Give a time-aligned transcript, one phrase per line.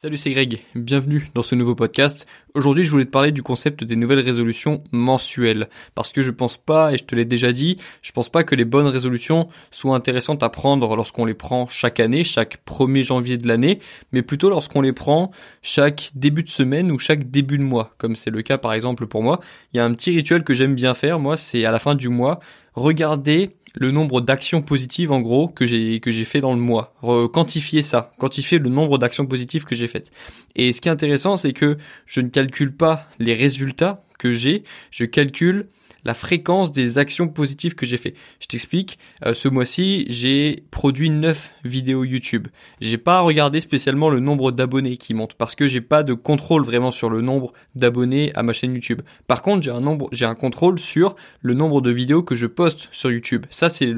[0.00, 0.60] Salut, c'est Greg.
[0.76, 2.28] Bienvenue dans ce nouveau podcast.
[2.54, 5.68] Aujourd'hui, je voulais te parler du concept des nouvelles résolutions mensuelles.
[5.96, 8.54] Parce que je pense pas, et je te l'ai déjà dit, je pense pas que
[8.54, 13.38] les bonnes résolutions soient intéressantes à prendre lorsqu'on les prend chaque année, chaque 1er janvier
[13.38, 13.80] de l'année,
[14.12, 15.32] mais plutôt lorsqu'on les prend
[15.62, 17.92] chaque début de semaine ou chaque début de mois.
[17.98, 19.40] Comme c'est le cas par exemple pour moi.
[19.72, 21.96] Il y a un petit rituel que j'aime bien faire, moi, c'est à la fin
[21.96, 22.38] du mois,
[22.74, 26.94] regarder le nombre d'actions positives en gros que j'ai que j'ai fait dans le mois.
[27.32, 30.10] quantifier ça, quantifier le nombre d'actions positives que j'ai faites.
[30.56, 34.64] Et ce qui est intéressant, c'est que je ne calcule pas les résultats que j'ai,
[34.90, 35.68] je calcule
[36.04, 38.14] la fréquence des actions positives que j'ai fait.
[38.40, 38.98] Je t'explique.
[39.24, 42.48] Euh, ce mois-ci, j'ai produit 9 vidéos YouTube.
[42.80, 46.62] J'ai pas regardé spécialement le nombre d'abonnés qui monte parce que j'ai pas de contrôle
[46.62, 49.02] vraiment sur le nombre d'abonnés à ma chaîne YouTube.
[49.26, 49.68] Par contre,
[50.12, 53.46] j'ai un contrôle sur le nombre de vidéos que je poste sur YouTube.
[53.50, 53.92] Ça, c'est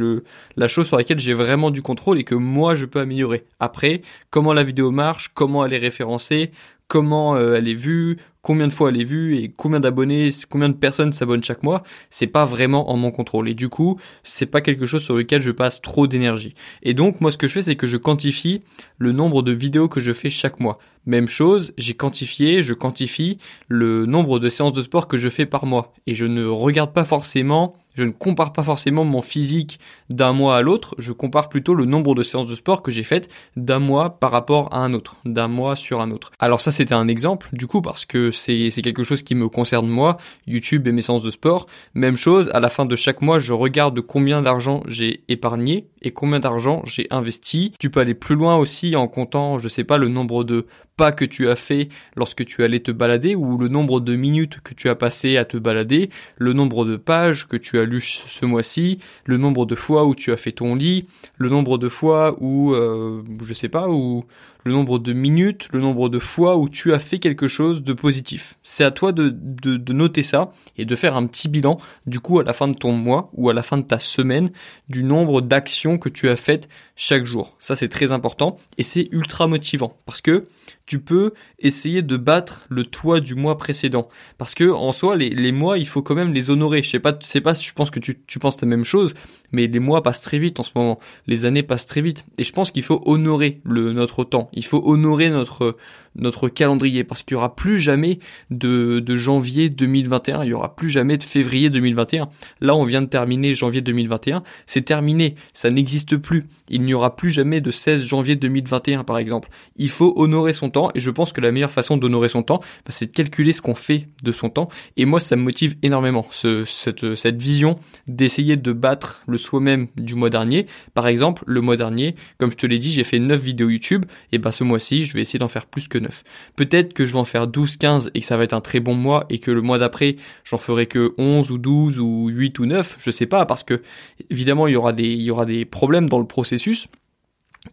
[0.57, 3.45] la chose sur laquelle j'ai vraiment du contrôle et que moi je peux améliorer.
[3.59, 6.53] Après, comment la vidéo marche, comment elle est référencée,
[6.89, 10.69] comment euh, elle est vue, combien de fois elle est vue et combien d'abonnés, combien
[10.69, 13.49] de personnes s'abonnent chaque mois, c'est pas vraiment en mon contrôle.
[13.49, 16.55] Et du coup, c'est pas quelque chose sur lequel je passe trop d'énergie.
[16.83, 18.61] Et donc, moi, ce que je fais, c'est que je quantifie
[18.99, 20.79] le nombre de vidéos que je fais chaque mois.
[21.07, 25.47] Même chose, j'ai quantifié, je quantifie le nombre de séances de sport que je fais
[25.47, 25.93] par mois.
[26.07, 30.57] Et je ne regarde pas forcément je ne compare pas forcément mon physique d'un mois
[30.57, 33.79] à l'autre, je compare plutôt le nombre de séances de sport que j'ai faites d'un
[33.79, 36.33] mois par rapport à un autre, d'un mois sur un autre.
[36.39, 39.89] Alors ça c'était un exemple du coup parce que c'est quelque chose qui me concerne
[39.89, 41.67] moi, YouTube et mes séances de sport.
[41.95, 46.13] Même chose, à la fin de chaque mois je regarde combien d'argent j'ai épargné et
[46.13, 47.73] combien d'argent j'ai investi.
[47.79, 51.13] Tu peux aller plus loin aussi en comptant, je sais pas, le nombre de pas
[51.13, 54.75] que tu as fait lorsque tu allais te balader ou le nombre de minutes que
[54.75, 58.99] tu as passé à te balader, le nombre de pages que tu as ce mois-ci,
[59.25, 62.75] le nombre de fois où tu as fait ton lit, le nombre de fois où,
[62.75, 64.25] euh, je sais pas, où
[64.65, 67.93] le nombre de minutes, le nombre de fois où tu as fait quelque chose de
[67.93, 68.59] positif.
[68.63, 72.39] C'est à toi de, de, noter ça et de faire un petit bilan du coup
[72.39, 74.51] à la fin de ton mois ou à la fin de ta semaine
[74.89, 77.57] du nombre d'actions que tu as faites chaque jour.
[77.59, 80.45] Ça c'est très important et c'est ultra motivant parce que
[80.91, 84.09] tu peux essayer de battre le toit du mois précédent.
[84.39, 86.83] Parce que en soi, les, les mois, il faut quand même les honorer.
[86.83, 89.15] Je sais pas, sais pas si je pense que tu, tu penses la même chose,
[89.53, 90.99] mais les mois passent très vite en ce moment.
[91.29, 92.25] Les années passent très vite.
[92.39, 94.50] Et je pense qu'il faut honorer le, notre temps.
[94.53, 95.77] Il faut honorer notre,
[96.17, 98.19] notre calendrier parce qu'il y aura plus jamais
[98.51, 100.45] de, de janvier 2021.
[100.45, 102.29] Il y aura plus jamais de février 2021.
[102.61, 104.43] Là, on vient de terminer janvier 2021.
[104.67, 105.37] C'est terminé.
[105.55, 106.47] Ça n'existe plus.
[106.69, 109.51] Il n'y aura plus jamais de 16 janvier 2021, par exemple.
[109.77, 112.59] Il faut honorer son temps et je pense que la meilleure façon d'honorer son temps,
[112.59, 114.69] bah, c'est de calculer ce qu'on fait de son temps.
[114.97, 119.89] Et moi, ça me motive énormément, ce, cette, cette vision d'essayer de battre le soi-même
[119.97, 120.67] du mois dernier.
[120.95, 124.05] Par exemple, le mois dernier, comme je te l'ai dit, j'ai fait 9 vidéos YouTube,
[124.33, 126.25] et bah ce mois-ci, je vais essayer d'en faire plus que 9.
[126.57, 128.81] Peut-être que je vais en faire 12, 15 et que ça va être un très
[128.81, 132.59] bon mois et que le mois d'après, j'en ferai que 11 ou 12 ou 8
[132.59, 133.83] ou 9, je sais pas, parce que
[134.31, 136.89] évidemment, il y aura des, il y aura des problèmes dans le processus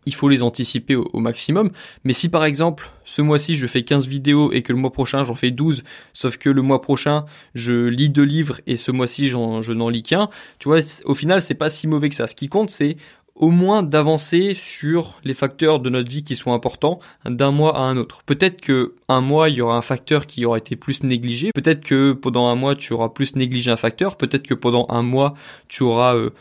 [0.06, 1.72] il faut les anticiper au, maximum.
[2.04, 5.24] Mais si par exemple, ce mois-ci, je fais 15 vidéos et que le mois prochain,
[5.24, 5.84] j'en fais 12,
[6.14, 10.04] sauf que le mois prochain, je lis deux livres et ce mois-ci, je n'en lis
[10.04, 10.30] qu'un,
[10.60, 12.28] tu vois, au final, c'est pas si mauvais que ça.
[12.28, 12.98] Ce qui compte, c'est
[13.38, 17.82] au moins d'avancer sur les facteurs de notre vie qui sont importants d'un mois à
[17.82, 18.24] un autre.
[18.26, 21.52] Peut-être que un mois, il y aura un facteur qui aura été plus négligé.
[21.54, 24.18] Peut-être que pendant un mois, tu auras plus négligé un facteur.
[24.18, 25.36] Peut-être que pendant un mois,
[25.68, 26.32] tu auras euh,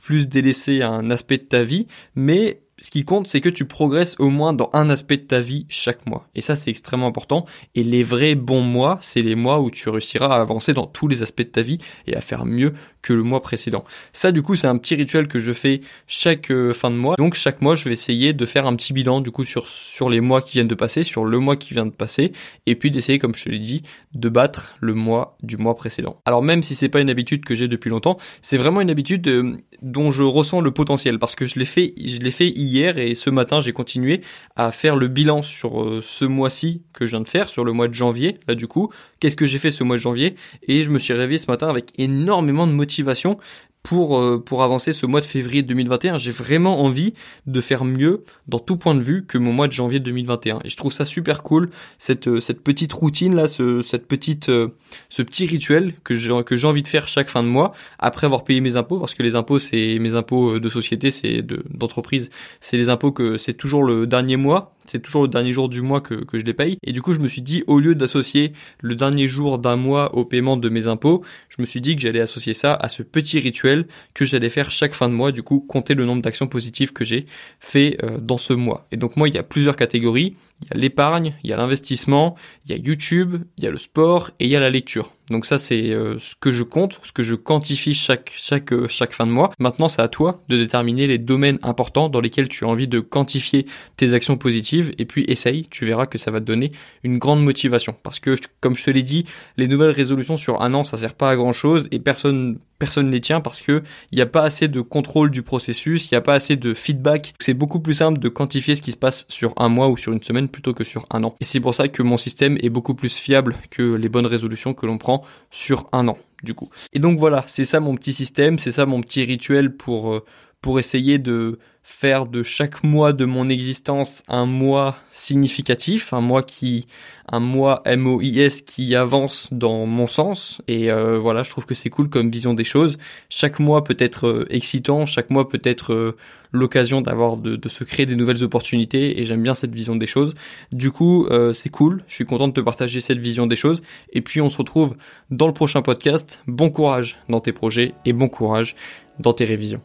[0.00, 1.86] plus délaissé un aspect de ta vie.
[2.14, 5.40] Mais ce qui compte, c'est que tu progresses au moins dans un aspect de ta
[5.40, 6.28] vie chaque mois.
[6.34, 7.46] Et ça, c'est extrêmement important.
[7.74, 11.06] Et les vrais bons mois, c'est les mois où tu réussiras à avancer dans tous
[11.06, 13.84] les aspects de ta vie et à faire mieux que le mois précédent.
[14.12, 17.14] Ça, du coup, c'est un petit rituel que je fais chaque euh, fin de mois.
[17.16, 20.08] Donc, chaque mois, je vais essayer de faire un petit bilan, du coup, sur, sur
[20.08, 22.32] les mois qui viennent de passer, sur le mois qui vient de passer,
[22.66, 23.82] et puis d'essayer, comme je te l'ai dit,
[24.14, 26.20] de battre le mois du mois précédent.
[26.24, 29.28] Alors, même si c'est pas une habitude que j'ai depuis longtemps, c'est vraiment une habitude
[29.28, 32.98] euh, dont je ressens le potentiel parce que je l'ai fait, je l'ai fait hier
[32.98, 34.20] et ce matin, j'ai continué
[34.56, 37.72] à faire le bilan sur euh, ce mois-ci que je viens de faire, sur le
[37.72, 38.90] mois de janvier, là, du coup.
[39.20, 40.36] Qu'est-ce que j'ai fait ce mois de janvier?
[40.68, 43.38] Et je me suis réveillé ce matin avec énormément de motivation motivation
[43.84, 46.16] pour, euh, pour avancer ce mois de février 2021.
[46.16, 47.12] J'ai vraiment envie
[47.46, 50.60] de faire mieux dans tout point de vue que mon mois de janvier 2021.
[50.64, 54.48] Et je trouve ça super cool, cette, euh, cette petite routine là, ce, cette petite,
[54.48, 54.68] euh,
[55.10, 58.24] ce petit rituel que j'ai, que j'ai envie de faire chaque fin de mois après
[58.24, 61.62] avoir payé mes impôts, parce que les impôts, c'est mes impôts de société, c'est de,
[61.68, 62.30] d'entreprise,
[62.62, 65.82] c'est les impôts que c'est toujours le dernier mois c'est toujours le dernier jour du
[65.82, 66.78] mois que, je les paye.
[66.82, 70.14] Et du coup, je me suis dit, au lieu d'associer le dernier jour d'un mois
[70.14, 73.02] au paiement de mes impôts, je me suis dit que j'allais associer ça à ce
[73.02, 76.46] petit rituel que j'allais faire chaque fin de mois, du coup, compter le nombre d'actions
[76.46, 77.26] positives que j'ai
[77.60, 78.86] fait euh, dans ce mois.
[78.92, 80.36] Et donc moi, il y a plusieurs catégories.
[80.62, 83.70] Il y a l'épargne, il y a l'investissement, il y a YouTube, il y a
[83.70, 85.12] le sport et il y a la lecture.
[85.30, 88.32] Donc ça c'est euh, ce que je compte, ce que je quantifie chaque
[88.72, 89.50] euh, chaque fin de mois.
[89.58, 93.00] Maintenant c'est à toi de déterminer les domaines importants dans lesquels tu as envie de
[93.00, 93.66] quantifier
[93.96, 96.72] tes actions positives et puis essaye, tu verras que ça va te donner
[97.04, 99.24] une grande motivation parce que comme je te l'ai dit,
[99.56, 103.06] les nouvelles résolutions sur un an ça sert pas à grand chose et personne personne
[103.06, 103.82] ne les tient parce que
[104.12, 106.74] il n'y a pas assez de contrôle du processus, il n'y a pas assez de
[106.74, 107.34] feedback.
[107.38, 110.12] C'est beaucoup plus simple de quantifier ce qui se passe sur un mois ou sur
[110.12, 111.36] une semaine plutôt que sur un an.
[111.40, 114.74] Et c'est pour ça que mon système est beaucoup plus fiable que les bonnes résolutions
[114.74, 116.70] que l'on prend sur un an, du coup.
[116.92, 120.24] Et donc voilà, c'est ça mon petit système, c'est ça mon petit rituel pour, euh,
[120.60, 126.42] pour essayer de faire de chaque mois de mon existence un mois significatif, un mois
[126.42, 126.86] qui,
[127.30, 130.62] un mois MOIS qui avance dans mon sens.
[130.66, 132.96] Et euh, voilà, je trouve que c'est cool comme vision des choses.
[133.28, 136.16] Chaque mois peut être euh, excitant, chaque mois peut être euh,
[136.52, 139.20] l'occasion d'avoir de, de, se créer des nouvelles opportunités.
[139.20, 140.34] Et j'aime bien cette vision des choses.
[140.72, 142.02] Du coup, c'est cool.
[142.06, 143.82] Je suis content de te partager cette vision des choses.
[144.12, 144.94] Et puis on se retrouve
[145.30, 146.40] dans le prochain podcast.
[146.46, 148.76] Bon courage dans tes projets et bon courage
[149.18, 149.82] dans tes révisions.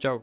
[0.00, 0.22] Ciao